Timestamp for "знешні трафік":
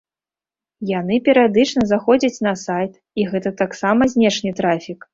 4.19-4.99